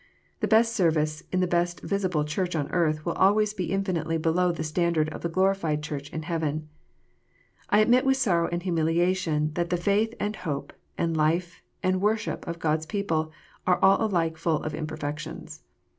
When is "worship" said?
12.01-12.47